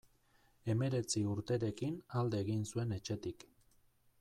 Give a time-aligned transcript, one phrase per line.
[0.73, 3.49] Hemeretzi urterekin alde egin zuen etxetik.